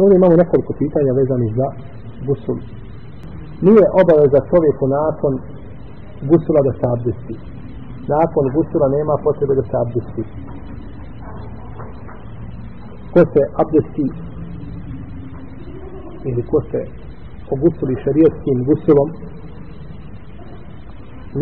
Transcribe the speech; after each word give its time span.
Znači, 0.00 0.08
ovdje 0.08 0.16
imamo 0.20 0.36
nekoliko 0.42 0.72
pitanja 0.82 1.12
vezanih 1.20 1.52
za 1.58 1.68
gusul. 2.26 2.58
Nije 3.66 3.84
obaveza 4.02 4.40
čovjeku 4.50 4.84
nakon 4.98 5.32
gusula 6.30 6.60
da 6.66 6.72
se 6.78 6.84
abdesti. 6.94 7.34
Nakon 8.14 8.44
gusula 8.56 8.86
nema 8.96 9.14
potrebe 9.24 9.54
da 9.60 9.64
se 9.68 9.76
abdesti. 9.82 10.22
Ko 13.12 13.20
se 13.32 13.42
abdesti 13.62 14.06
ili 16.28 16.42
ko 16.50 16.58
se 16.70 16.80
ogusuli 17.54 18.02
šarijetskim 18.04 18.58
gusulom 18.68 19.08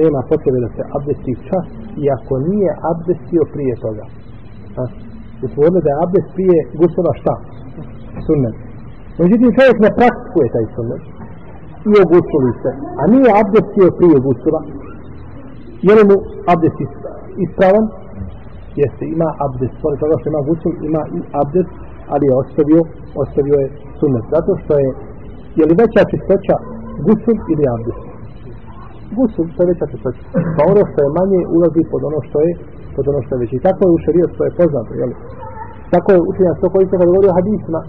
nema 0.01 0.21
potrebe 0.31 0.59
da 0.65 0.71
se 0.77 0.83
abdesti 0.97 1.33
čas 1.49 1.67
iako 2.07 2.35
nije 2.51 2.71
abdestio 2.93 3.43
prije 3.55 3.75
toga. 3.85 4.05
A? 4.81 4.83
Usvodili 5.45 5.85
da 5.85 5.91
je 5.93 6.03
abdest 6.05 6.29
prije 6.37 6.59
gusula 6.81 7.13
šta? 7.21 7.35
Sunnet. 8.29 8.57
Međutim, 9.21 9.49
čovjek 9.59 9.79
ne 9.87 9.91
praktikuje 9.99 10.47
taj 10.55 10.67
sunnet 10.75 11.03
i 11.91 11.93
ogusuli 12.05 12.51
se, 12.63 12.71
a 13.01 13.03
nije 13.13 13.31
abdestio 13.43 13.97
prije 13.99 14.17
gusula, 14.27 14.61
je 15.87 15.93
li 15.97 16.03
mu 16.11 16.17
abdest 16.53 16.79
ispravan? 17.45 17.85
Jeste, 18.81 19.05
ima 19.17 19.29
abdest, 19.47 19.75
pored 19.83 19.99
toga 20.03 20.15
što 20.19 20.27
ima 20.29 20.43
gusul, 20.49 20.73
ima 20.89 21.03
i 21.17 21.19
abdest, 21.43 21.73
ali 22.13 22.25
je 22.29 22.39
ostavio, 22.43 22.81
ostavio 23.23 23.57
je 23.63 23.69
sunnet. 23.99 24.25
Zato 24.35 24.51
što 24.63 24.73
je, 24.83 24.89
je 25.59 25.65
li 25.69 25.75
veća 25.83 26.03
čistoća 26.13 26.57
gusul 27.07 27.37
ili 27.53 27.65
abdest? 27.75 28.03
Gusul, 29.19 29.47
to 29.55 29.59
je 29.63 29.71
veća 29.73 29.87
čistoća. 29.93 30.23
Pa 30.57 30.63
ono 30.73 30.83
što 30.91 30.99
je 31.05 31.15
manje 31.21 31.41
ulazi 31.57 31.83
pod 31.93 32.03
ono 32.11 32.21
što 32.29 32.39
je, 32.47 32.51
pod 32.97 33.05
ono 33.11 33.21
što 33.25 33.33
je 33.35 33.41
veće. 33.43 33.57
I 33.57 33.65
tako 33.67 33.81
je 33.85 33.95
u 33.97 34.03
šarijetu, 34.05 34.35
to 34.39 34.45
je 34.45 34.57
poznato, 34.61 34.93
jel? 35.01 35.11
Tako 35.95 36.09
je 36.13 36.21
učenja 36.31 36.53
sto 36.59 36.67
koji 36.73 36.87
se 36.87 36.97
govorio 36.97 37.15
govori 37.15 37.29
o 37.33 37.39
hadisima. 37.41 37.81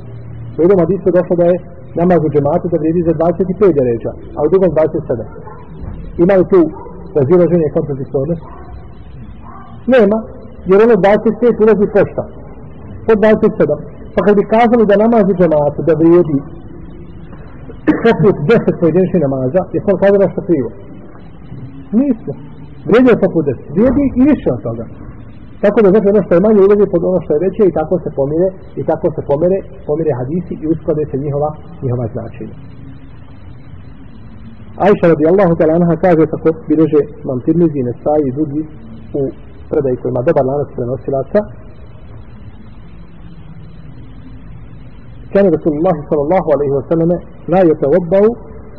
U 0.59 0.61
jednom 0.63 0.79
hadisu 0.83 1.05
je 1.07 1.17
došlo 1.19 1.35
da 1.41 1.45
je 1.51 1.55
namaz 2.01 2.19
u 2.23 2.31
džematu 2.33 2.65
da 2.71 2.77
vrijedi 2.81 3.01
za 3.09 3.13
25 3.13 3.77
deređa, 3.79 4.11
a 4.35 4.39
u 4.45 4.49
drugom 4.51 4.69
27. 4.71 5.23
Ima 6.23 6.33
li 6.39 6.45
tu 6.51 6.59
razilaženje 7.19 7.75
kontradiktornost? 7.77 8.43
Nema, 9.95 10.17
jer 10.69 10.77
ono 10.85 10.95
25 10.95 11.63
ulazi 11.63 11.85
pošta. 11.95 12.23
Po 13.05 13.13
27. 13.13 13.77
Pa 14.13 14.19
kad 14.25 14.33
bi 14.39 14.51
kazali 14.55 14.83
da 14.89 15.01
namaz 15.05 15.25
u 15.31 15.37
džematu 15.39 15.79
da 15.87 15.93
vrijedi 16.01 16.37
poput 18.05 18.35
10 18.47 18.79
pojedinčnih 18.79 19.21
namaza, 19.25 19.61
je 19.75 19.79
to 19.85 19.93
kazano 20.01 20.23
nešto 20.25 20.41
krivo. 20.47 20.69
Nismo. 21.99 22.33
Vrijedio 22.87 23.11
je 23.13 23.23
poput 23.25 23.43
10. 23.45 23.73
Vrijedi 23.75 24.03
i 24.19 24.21
više 24.31 24.49
od 24.55 24.61
toga. 24.67 24.85
Tako 25.63 25.77
da 25.83 25.87
znači 25.91 26.07
ono 26.11 26.21
što 26.25 26.33
je 26.35 26.45
manje 26.47 26.59
ulazi 26.61 26.85
pod 26.93 27.01
ono 27.09 27.19
što 27.23 27.31
je 27.33 27.43
veće 27.45 27.63
i 27.67 27.75
tako 27.79 27.95
se 28.03 28.09
pomire 28.19 28.47
i 28.81 28.83
tako 28.89 29.07
se 29.15 29.21
pomire, 29.29 29.57
pomire 29.87 30.11
hadisi 30.19 30.53
i 30.63 30.65
usklade 30.73 31.03
se 31.11 31.17
njihova, 31.23 31.49
njihova 31.83 32.05
značenja. 32.13 32.55
Ajša 34.87 35.05
radijallahu 35.13 35.53
ta'ala 35.57 35.73
anha 35.79 35.95
kaže 36.05 36.23
kako 36.33 36.49
bileže 36.69 37.01
mam 37.27 37.39
tirmizi 37.45 37.79
ne 37.87 37.93
i 38.27 38.35
drugi 38.37 38.61
u 39.19 39.21
predaj 39.69 39.95
koji 39.99 40.09
ima 40.11 40.21
dobar 40.27 40.43
lanac 40.49 40.69
prenosilaca. 40.77 41.39
Kane 45.33 45.49
Rasulullah 45.57 45.95
sallallahu 46.09 46.47
alaihi 46.55 46.73
wa 46.79 46.83
sallam 46.89 47.09
la 47.53 47.59
je 47.69 47.73
teobbao 47.83 48.27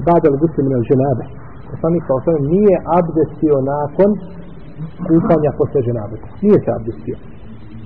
bada 0.09 0.27
l-gusli 0.33 0.61
min 0.67 0.75
al-ženabe. 0.79 1.25
Poslanik 1.71 2.03
sa 2.07 2.13
osam 2.19 2.37
nije 2.55 2.75
abdestio 2.99 3.57
nakon 3.75 4.11
kupanja 5.09 5.51
posle 5.59 5.81
ženabeta. 5.89 6.27
Nije 6.45 6.59
se 6.65 6.71
abdestio. 6.79 7.17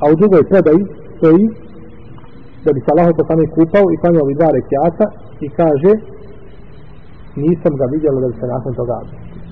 A 0.03 0.05
u 0.13 0.15
drugoj 0.21 0.43
predaji 0.51 0.83
stoji 1.17 1.45
da 2.65 2.71
bi 2.75 2.81
se 2.81 2.91
Allah 2.93 3.07
poslanik 3.21 3.51
kupao 3.59 3.87
i 3.89 4.01
klanjao 4.01 4.27
i 4.31 4.39
dva 4.39 4.51
rekiata 4.59 5.07
i 5.47 5.49
kaže 5.61 5.93
nisam 7.45 7.73
ga 7.81 7.87
vidjela 7.95 8.19
da 8.23 8.29
bi 8.31 8.37
se 8.41 8.47
nakon 8.55 8.73
toga 8.81 8.95
abdestio. 9.03 9.43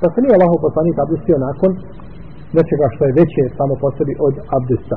Pa 0.00 0.06
se 0.12 0.18
nije 0.20 0.36
Allah 0.36 0.50
poslanik 0.66 0.96
abdestio 0.98 1.36
nakon 1.48 1.70
nečega 2.56 2.86
što 2.94 3.02
je 3.04 3.16
veće 3.18 3.42
samo 3.58 3.74
po 3.82 3.88
sebi 3.96 4.14
od 4.26 4.34
abdesta. 4.58 4.96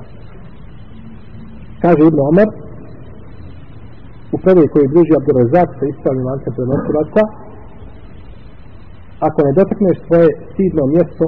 Kaže 1.84 2.02
Ibn 2.06 2.20
Omer 2.30 2.50
u 4.36 4.38
predaj 4.44 4.68
koji 4.74 4.94
bliži 4.94 5.14
Abdurazak 5.16 5.70
sa 5.80 5.86
ispravnim 5.86 6.26
lancem 6.30 6.54
prenosilaca 6.58 7.24
ako 9.28 9.40
ne 9.46 9.52
dotakneš 9.60 9.98
svoje 10.08 10.30
stidno 10.52 10.84
mjesto 10.96 11.26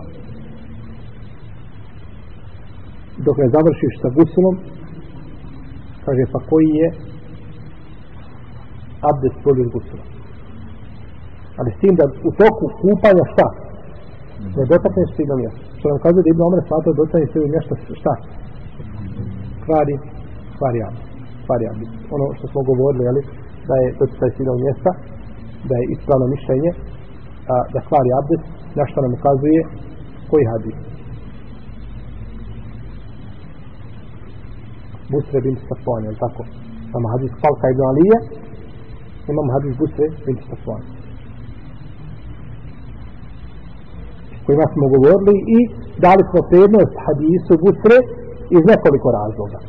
dok 3.27 3.35
ne 3.43 3.47
završiš 3.55 3.93
sa 4.01 4.09
gusulom 4.17 4.55
kaže 6.05 6.23
pa 6.33 6.39
koji 6.49 6.69
je 6.81 6.87
abdest 9.09 9.37
bolji 9.45 9.63
od 9.65 9.73
ali 11.59 11.69
s 11.75 11.77
tim 11.81 11.93
da 11.99 12.05
u 12.29 12.31
toku 12.41 12.65
kupanja 12.81 13.25
šta? 13.33 13.47
Ne 14.57 14.63
dotakneš 14.71 15.09
svega 15.15 15.35
mjesta 15.41 15.61
što 15.77 15.85
nam 15.91 15.99
kaže 16.05 16.19
da 16.23 16.29
Ibn 16.31 16.41
Omer 16.47 16.61
smatra 16.67 16.89
da 16.91 16.99
dotakneš 17.01 17.29
svega 17.31 17.49
mjesta 17.55 17.73
šta? 18.01 18.13
Kvari 19.65 19.95
kvari 20.57 20.79
abdest 20.87 21.07
kvari 21.45 21.65
abdest. 21.71 21.93
Ono 22.15 22.25
što 22.37 22.45
smo 22.51 22.59
govorili 22.71 23.03
jeli, 23.09 23.21
da 23.67 23.75
je 23.81 23.87
dotakneš 23.99 24.33
svega 24.35 24.53
mjesta 24.65 24.91
da 25.69 25.75
je 25.79 25.85
ispravno 25.95 26.25
mišljenje 26.35 26.71
a, 27.53 27.55
da 27.73 27.79
kvari 27.89 28.09
abdest 28.19 28.45
na 28.77 28.83
što 28.89 28.97
nam 29.05 29.13
ukazuje 29.19 29.61
koji 30.29 30.45
hadis? 30.51 30.77
Busre 35.11 35.39
bin 35.45 35.55
Safwan, 35.67 36.03
je 36.03 36.13
tako? 36.23 36.43
Imamo 36.89 37.07
hadis 37.13 37.31
Falka 37.41 37.67
ibn 37.73 37.81
Alije, 37.91 38.17
imamo 39.31 39.49
hadis 39.55 39.73
Busre 39.81 40.05
bin 40.25 40.37
Safwan. 40.49 40.83
kojima 44.47 44.67
smo 44.73 44.85
govorili 44.95 45.35
i 45.57 45.59
dali 46.05 46.23
smo 46.29 46.39
prednost 46.51 46.93
hadisu 47.05 47.53
Busre 47.63 47.97
iz 48.57 48.63
nekoliko 48.71 49.07
razloga. 49.19 49.59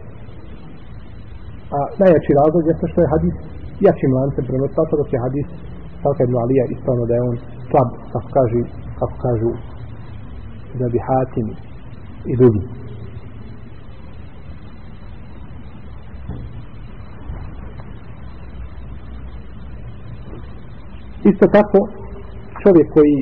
A 1.77 1.79
najjači 2.01 2.33
razlog 2.41 2.63
je 2.69 2.75
što 2.93 3.01
je 3.03 3.13
hadis 3.15 3.37
jačim 3.87 4.13
lancem 4.19 4.45
prenosato 4.49 4.93
dok 5.01 5.09
je 5.15 5.25
hadis 5.27 5.49
Falka 6.03 6.23
ibn 6.25 6.37
Alija 6.43 6.65
ispravno 6.75 7.05
da 7.09 7.15
je 7.15 7.23
on 7.31 7.37
slab, 7.69 7.89
kako 8.13 8.29
kažu, 8.37 8.61
kako 9.01 9.17
kažu 9.27 9.51
da 10.81 10.87
bi 10.93 10.99
hatim 11.09 11.47
i 12.31 12.35
drugi. 12.41 12.63
Isto 21.31 21.47
tako, 21.57 21.79
čovjek 22.63 22.87
koji 22.97 23.17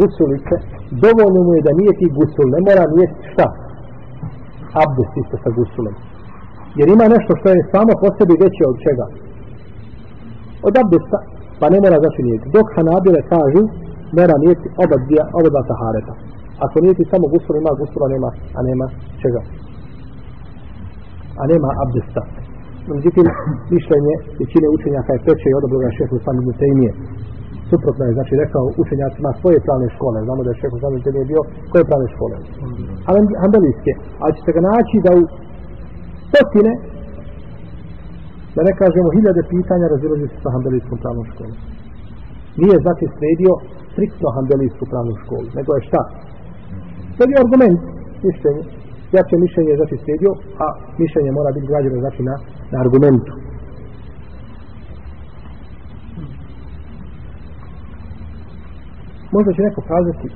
gusulice, 0.00 0.54
dovoljno 1.04 1.40
mu 1.46 1.52
je 1.56 1.66
da 1.66 1.72
nije 1.80 1.92
ti 2.00 2.06
gusul, 2.18 2.46
ne 2.54 2.60
mora 2.66 2.84
nijest 2.94 3.16
šta? 3.32 3.46
Abdest 4.84 5.14
isto 5.22 5.36
sa 5.44 5.50
gusulom. 5.58 5.94
Jer 6.78 6.86
ima 6.88 7.06
nešto 7.14 7.32
što 7.38 7.48
je 7.48 7.68
samo 7.74 7.92
po 8.02 8.08
sebi 8.16 8.34
veće 8.42 8.64
od 8.72 8.76
čega? 8.84 9.06
Od 10.68 10.74
abdesta, 10.82 11.18
pa 11.60 11.66
ne 11.72 11.78
mora 11.84 11.96
znači 12.02 12.20
nijeti. 12.26 12.52
Dok 12.56 12.66
hanabile 12.76 13.20
kažu, 13.34 13.62
mora 14.18 14.34
nijeti 14.42 14.66
oba, 14.82 14.96
dvija, 15.04 15.24
oba 15.38 15.48
dva 15.54 15.62
tahareta. 15.70 16.14
Ako 16.64 16.76
nijeti 16.84 17.10
samo 17.12 17.24
gusul, 17.32 17.54
ima 17.56 17.72
gusula, 17.80 18.06
nema, 18.14 18.30
a 18.58 18.60
nema 18.68 18.86
čega? 19.22 19.40
A 21.40 21.42
nema 21.52 21.68
abdesta. 21.84 22.22
Međutim, 22.90 23.26
mišljenje 23.76 24.14
većine 24.40 24.66
učenjaka 24.76 25.10
je 25.12 25.22
preče 25.24 25.48
i 25.50 25.58
odobroga 25.60 25.88
šehu 25.98 26.16
sami 26.24 26.40
Mutejmije. 26.46 26.92
Suprotno 27.70 28.02
je, 28.04 28.16
znači, 28.18 28.32
rekao 28.44 28.64
učenjacima 28.82 29.30
svoje 29.40 29.58
pravne 29.66 29.88
škole. 29.94 30.18
Znamo 30.26 30.40
da 30.44 30.50
je 30.50 30.60
šehu 30.62 30.76
sami 30.82 30.96
Mutejmije 30.96 31.24
bio 31.32 31.42
koje 31.70 31.88
pravne 31.90 32.08
škole. 32.14 32.36
Ali 33.08 33.18
handelijske. 33.42 33.92
Ali 34.22 34.32
ćete 34.38 34.50
ga 34.56 34.60
naći 34.70 34.96
da 35.06 35.10
u 35.20 35.22
stotine, 36.28 36.72
da 38.56 38.60
ne 38.68 38.72
kažemo 38.80 39.08
hiljade 39.16 39.42
pitanja, 39.54 39.92
razilazi 39.94 40.26
se 40.32 40.38
sa 40.44 40.50
handelijskom 40.56 40.98
pravnom 41.02 41.26
školom. 41.32 41.56
Nije, 42.60 42.76
znači, 42.84 43.04
sredio 43.16 43.52
striktno 43.92 44.28
handelijsku 44.38 44.84
pravnu 44.92 45.14
školu. 45.22 45.48
Nego 45.58 45.70
je 45.76 45.86
šta? 45.88 46.02
Sredio 47.16 47.38
argument, 47.44 47.80
mišljenje 48.26 48.62
jače 49.16 49.36
mišljenje 49.44 49.72
znači 49.80 49.96
slijedio, 50.02 50.32
a 50.64 50.66
mišljenje 51.02 51.30
mora 51.38 51.50
biti 51.56 51.70
građeno 51.72 51.96
znači 52.04 52.20
na, 52.28 52.34
na 52.72 52.78
argumentu. 52.84 53.32
Možda 59.34 59.50
će 59.52 59.60
neko 59.68 59.80
kazati, 59.92 60.28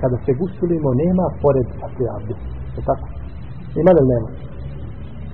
kada 0.00 0.16
se 0.24 0.32
gusulimo, 0.40 0.88
nema 1.04 1.26
pored 1.44 1.66
takve 1.82 2.06
abdest. 2.16 2.44
Je 2.76 2.80
tako? 2.88 3.06
Ima 3.82 3.92
da 3.98 4.02
nema? 4.12 4.28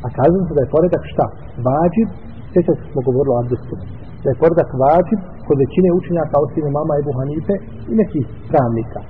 A 0.05 0.07
kazam 0.19 0.43
se 0.47 0.53
da 0.57 0.63
je 0.63 0.73
poredak 0.75 1.03
šta? 1.13 1.27
Vađib, 1.67 2.09
sjeća 2.53 2.73
se 2.79 2.85
smo 2.91 3.01
govorili 3.09 3.35
o 3.35 3.41
abdestu, 3.43 3.75
da 4.23 4.29
je 4.31 4.41
poredak 4.43 4.71
vađib 4.83 5.21
kod 5.47 5.57
većine 5.65 5.89
učenjaka 5.99 6.37
osim 6.45 6.65
mama 6.79 6.93
Ebu 7.01 7.13
Hanife 7.19 7.55
i 7.91 7.93
nekih 8.01 8.25
pravnika. 8.51 9.01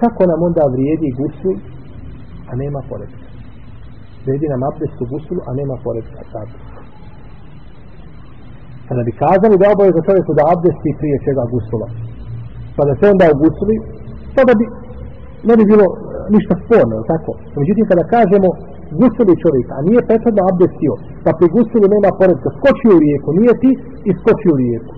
Kako 0.00 0.22
nam 0.30 0.40
onda 0.48 0.62
vrijedi 0.74 1.16
gusul 1.20 1.56
a 2.50 2.52
nema 2.62 2.80
poredka. 2.90 3.26
Vredi 4.24 4.46
nam 4.52 4.62
abdest 4.70 4.96
u 5.04 5.06
gusulu, 5.12 5.40
a 5.48 5.50
nema 5.60 5.76
poredka. 5.84 6.20
Tako. 6.34 6.56
Kada 8.88 9.02
bi 9.06 9.12
kazali 9.24 9.56
da 9.60 9.66
oboje 9.74 9.90
za 9.96 10.02
čovjeku 10.08 10.32
da 10.38 10.44
abdesti 10.54 10.98
prije 11.00 11.16
čega 11.26 11.44
gusula, 11.54 11.88
pa 12.76 12.82
da 12.88 12.92
se 12.98 13.04
onda 13.12 13.24
ugusuli, 13.36 13.74
da 14.36 14.52
bi 14.58 14.64
ne 15.48 15.54
bi 15.58 15.64
bilo 15.72 15.86
eh, 15.90 15.98
ništa 16.34 16.54
sporno, 16.62 16.96
tako? 17.12 17.32
Međutim, 17.60 17.84
kada 17.90 18.04
kažemo 18.16 18.48
gusuli 19.00 19.40
čovjek, 19.44 19.66
a 19.76 19.78
nije 19.88 20.06
prethodno 20.08 20.42
abdestio, 20.50 20.94
pa 21.24 21.30
pri 21.38 21.46
gusuli 21.56 21.94
nema 21.94 22.10
poredka, 22.20 22.48
skoči 22.58 22.86
u 22.96 22.98
rijeku, 23.04 23.28
nije 23.40 23.54
ti 23.62 23.70
i 24.08 24.10
skoči 24.20 24.46
u 24.54 24.56
rijeku. 24.62 24.92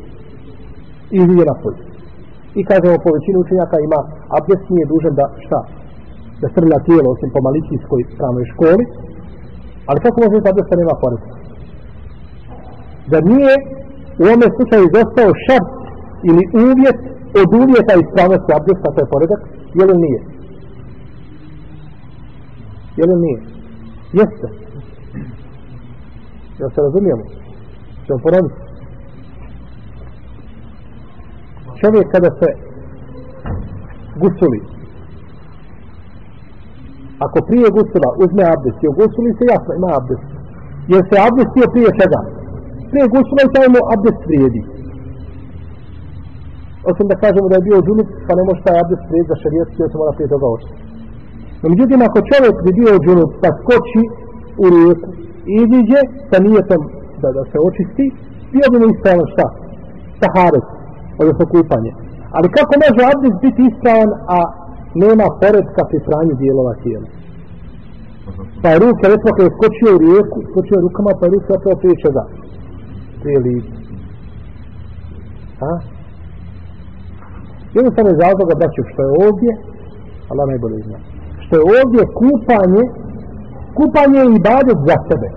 I 1.15 1.17
izvije 1.25 1.45
na 1.51 1.57
polju. 1.63 1.83
I 2.59 2.61
kažemo, 2.71 3.03
po 3.05 3.11
većinu 3.17 3.39
učenjaka 3.41 3.77
ima 3.79 4.01
abdest, 4.39 4.65
nije 4.75 4.91
dužan 4.93 5.15
da 5.21 5.27
šta? 5.45 5.61
Da 6.41 6.47
srlja 6.55 6.79
tijelo, 6.87 7.09
osim 7.15 7.29
po 7.35 7.41
malicijskoj 7.47 8.01
pravnoj 8.19 8.47
školi, 8.53 8.85
ali 9.89 9.99
kako 10.05 10.17
može 10.25 10.45
da 10.45 10.51
abdesta 10.51 10.75
nema 10.81 10.95
poreza? 11.03 11.29
Da 13.13 13.19
nije 13.33 13.55
u 14.23 14.25
ome 14.35 14.47
slučaju 14.57 14.83
izostao 14.89 15.31
šart 15.45 15.71
ili 16.29 16.43
uvjet 16.67 17.01
od 17.41 17.51
uvjeta 17.63 17.93
ispravnosti 17.95 18.51
abdesta, 18.59 18.93
to 18.95 19.01
je 19.03 19.13
poredak, 19.15 19.41
je 19.79 19.85
li 19.89 19.97
nije? 20.05 20.21
Je 22.99 23.05
li 23.09 23.17
nije? 23.25 23.41
Jeste. 24.21 24.49
Ja 26.61 26.69
se 26.75 26.81
razumijemo. 26.87 27.25
Ćemo 28.07 28.19
ponoviti. 28.23 28.61
Čovjek 31.81 32.07
kada 32.15 32.31
se 32.41 32.49
gusuli, 34.23 34.61
ako 37.27 37.39
prije 37.49 37.69
gusula 37.77 38.09
uzme 38.25 38.43
abdest 38.55 38.79
i 38.83 38.89
gusuli 39.01 39.31
se 39.39 39.45
jasno 39.53 39.73
ima 39.75 39.91
abdest. 39.99 40.27
Jer 40.93 41.03
se 41.11 41.17
abdestio 41.29 41.67
prije 41.75 41.91
čega? 42.01 42.21
Prije 42.91 43.07
gusula 43.15 43.41
i 43.45 43.53
taj 43.55 43.69
mu 43.75 43.81
abdest 43.95 44.23
vrijedi. 44.29 44.63
Osim 46.91 47.07
da 47.11 47.21
kažemo 47.25 47.47
da 47.49 47.57
je 47.57 47.67
bio 47.69 47.85
džunup, 47.87 48.09
pa 48.27 48.33
ne 48.39 48.45
može 48.49 48.61
taj 48.67 48.77
abdest 48.83 49.05
vrijedi 49.09 49.31
za 49.33 49.37
šarijet, 49.43 49.69
jer 49.81 49.89
se 49.91 49.97
mora 50.01 50.13
prije 50.17 50.33
toga 50.35 50.47
očiti. 50.57 50.75
No, 51.61 51.67
međutim, 51.73 52.01
ako 52.09 52.19
čovjek 52.31 52.57
bi 52.65 52.71
bio 52.81 53.03
džunup, 53.05 53.31
pa 53.43 53.49
skoči 53.61 54.03
u 54.63 54.67
rijeku 54.75 55.09
i 55.51 55.55
iziđe 55.65 56.01
sa 56.31 56.37
nijetom 56.47 56.81
da, 57.23 57.29
da 57.37 57.43
se 57.51 57.57
očisti, 57.69 58.07
bio 58.53 58.67
bi 58.73 58.77
mu 58.81 58.87
ispravan 58.91 59.29
šta? 59.35 59.47
Saharet, 60.21 60.67
odnosno 61.21 61.45
kupanje. 61.55 61.93
Ali 62.37 62.55
kako 62.57 62.73
može 62.85 63.01
abdest 63.13 63.39
biti 63.47 63.61
ispravan, 63.71 64.11
a 64.37 64.39
nema 64.95 65.27
poredka 65.41 65.83
pri 65.89 65.99
pranju 66.07 66.35
dijelova 66.43 66.75
tijela? 66.83 67.09
Pa 68.63 68.69
je 68.69 68.79
ruke, 68.85 69.05
recimo, 69.13 69.33
kada 69.37 69.49
je 69.49 69.57
skočio 69.57 69.91
u 69.95 70.03
rijeku, 70.05 70.37
skočio 70.51 70.85
rukama, 70.85 71.11
pa 71.19 71.23
je 71.27 71.33
ruke 71.35 71.51
opravo 71.57 71.77
prije 71.81 71.97
čega? 72.05 72.23
Prije 73.23 73.39
lice. 73.47 73.79
Ha? 75.61 75.73
Jednostavno 77.77 78.11
je 78.11 78.21
razloga, 78.27 78.55
braću, 78.61 78.83
što 78.91 79.01
je 79.07 79.11
ovdje, 79.27 79.51
Allah 80.31 80.45
najbolje 80.53 80.79
zna, 80.87 80.99
što 81.45 81.53
je 81.59 81.65
ovdje 81.81 82.03
kupanje, 82.21 82.85
kupanje 83.79 84.19
je 84.23 84.35
ibadet 84.41 84.79
za 84.89 84.97
sebe. 85.09 85.29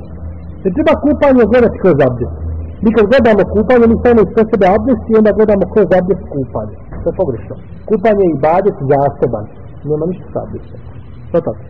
Ne 0.64 0.70
treba 0.76 0.94
kupanje 1.06 1.44
gledati 1.52 1.78
kroz 1.84 1.98
abdest. 2.08 2.38
Mi 2.84 2.90
kad 2.96 3.06
gledamo 3.12 3.44
kupanje, 3.56 3.86
mi 3.88 4.00
stavimo 4.00 4.22
iz 4.24 4.32
sebe 4.52 4.66
abdest 4.78 5.04
i 5.08 5.18
onda 5.20 5.32
gledamo 5.38 5.64
kroz 5.74 5.88
abdest 6.00 6.24
kupanje. 6.36 6.76
To 7.02 7.06
je 7.10 7.20
pogrešno. 7.22 7.56
Kupanje 7.90 8.26
i 8.30 8.40
badet 8.46 8.78
zaseban. 8.92 9.46
Nema 9.90 10.06
ništa 10.12 10.28
sa 10.34 10.40
abdestom. 10.46 10.80
To 11.30 11.36
je 11.38 11.44
tako. 11.48 11.64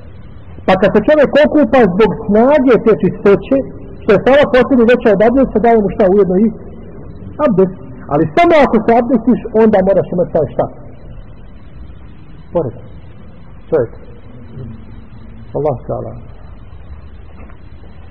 Pa 0.67 0.73
kad 0.81 0.89
se 0.93 1.05
čovjek 1.07 1.31
okupa 1.45 1.79
zbog 1.93 2.11
snage 2.25 2.73
te 2.85 2.93
čistoće, 3.03 3.57
što 4.01 4.09
je 4.11 4.23
stava 4.23 4.43
posljednji 4.55 4.85
veća 4.91 5.09
od 5.15 5.21
abdesta, 5.27 5.63
daje 5.65 5.77
mu 5.83 5.89
šta 5.95 6.03
ujedno 6.13 6.35
i 6.45 6.47
abdest. 7.45 7.77
Ali 8.11 8.33
samo 8.35 8.53
ako 8.65 8.77
se 8.85 8.91
abdestiš, 9.01 9.41
onda 9.63 9.77
moraš 9.89 10.07
imati 10.13 10.33
taj 10.35 10.47
šta. 10.53 10.65
Pored. 12.53 12.75
Čovjek. 13.69 13.91
Allah 15.57 15.75
sala. 15.87 16.30